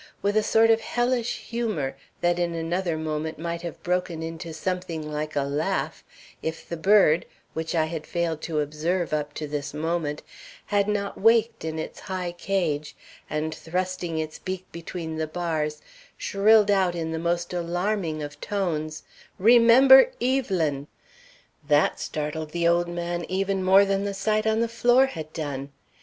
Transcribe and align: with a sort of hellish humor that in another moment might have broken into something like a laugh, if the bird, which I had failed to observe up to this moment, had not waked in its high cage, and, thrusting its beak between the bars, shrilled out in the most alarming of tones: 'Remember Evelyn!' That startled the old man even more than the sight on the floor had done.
with 0.23 0.35
a 0.35 0.41
sort 0.41 0.71
of 0.71 0.81
hellish 0.81 1.37
humor 1.37 1.95
that 2.21 2.39
in 2.39 2.55
another 2.55 2.97
moment 2.97 3.37
might 3.37 3.61
have 3.61 3.83
broken 3.83 4.23
into 4.23 4.51
something 4.51 5.07
like 5.11 5.35
a 5.35 5.43
laugh, 5.43 6.03
if 6.41 6.67
the 6.67 6.75
bird, 6.75 7.23
which 7.53 7.75
I 7.75 7.85
had 7.85 8.07
failed 8.07 8.41
to 8.41 8.61
observe 8.61 9.13
up 9.13 9.35
to 9.35 9.45
this 9.47 9.75
moment, 9.75 10.23
had 10.65 10.87
not 10.87 11.21
waked 11.21 11.63
in 11.63 11.77
its 11.77 11.99
high 11.99 12.31
cage, 12.31 12.95
and, 13.29 13.53
thrusting 13.53 14.17
its 14.17 14.39
beak 14.39 14.65
between 14.71 15.17
the 15.17 15.27
bars, 15.27 15.83
shrilled 16.17 16.71
out 16.71 16.95
in 16.95 17.11
the 17.11 17.19
most 17.19 17.53
alarming 17.53 18.23
of 18.23 18.41
tones: 18.41 19.03
'Remember 19.37 20.09
Evelyn!' 20.19 20.87
That 21.67 21.99
startled 21.99 22.53
the 22.53 22.67
old 22.67 22.87
man 22.87 23.23
even 23.29 23.61
more 23.63 23.85
than 23.85 24.05
the 24.05 24.15
sight 24.15 24.47
on 24.47 24.61
the 24.61 24.67
floor 24.67 25.05
had 25.05 25.31
done. 25.31 25.69